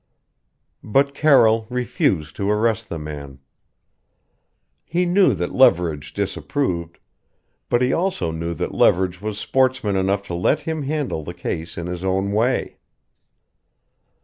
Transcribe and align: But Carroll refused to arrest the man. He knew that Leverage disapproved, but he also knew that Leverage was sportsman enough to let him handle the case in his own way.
But 0.83 1.13
Carroll 1.13 1.67
refused 1.69 2.35
to 2.37 2.49
arrest 2.49 2.89
the 2.89 2.97
man. 2.97 3.37
He 4.83 5.05
knew 5.05 5.35
that 5.35 5.53
Leverage 5.53 6.11
disapproved, 6.15 6.97
but 7.69 7.83
he 7.83 7.93
also 7.93 8.31
knew 8.31 8.55
that 8.55 8.73
Leverage 8.73 9.21
was 9.21 9.37
sportsman 9.37 9.95
enough 9.95 10.23
to 10.23 10.33
let 10.33 10.61
him 10.61 10.81
handle 10.81 11.23
the 11.23 11.35
case 11.35 11.77
in 11.77 11.85
his 11.85 12.03
own 12.03 12.31
way. 12.31 12.77